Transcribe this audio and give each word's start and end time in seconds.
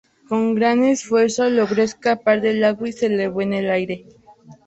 Con 0.27 0.55
gran 0.55 0.83
esfuerzo 0.83 1.47
logró 1.51 1.83
escapar 1.83 2.41
del 2.41 2.63
agua 2.63 2.89
y 2.89 2.91
se 2.91 3.05
elevó 3.05 3.43
en 3.43 3.53
el 3.53 3.69
aire. 3.69 4.07